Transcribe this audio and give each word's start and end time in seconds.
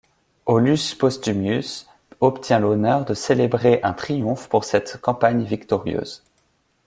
Aulus 0.47 0.95
Postumius 0.97 1.87
obtient 2.21 2.57
l'honneur 2.59 3.05
de 3.05 3.13
célébrer 3.13 3.79
un 3.83 3.93
triomphe 3.93 4.49
pour 4.49 4.63
cette 4.63 4.99
campagne 4.99 5.43
victorieuse. 5.43 6.23